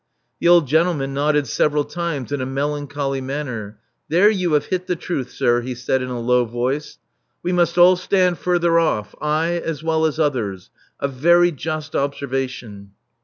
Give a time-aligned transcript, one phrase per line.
[0.21, 3.77] *' The old gentleman nodded several times in a melancholy manner.
[4.09, 6.97] "There you have hit the truth, sir,*' he said in a low voice.
[7.43, 10.71] We must all stand further off— I as well as others.
[10.99, 12.93] A very just observation."